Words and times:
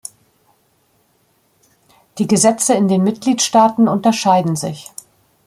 Die 2.17 2.25
Gesetze 2.25 2.73
in 2.73 2.87
den 2.87 3.03
Mitgliedstaaten 3.03 3.87
unterscheiden 3.87 4.55
sich. 4.55 4.89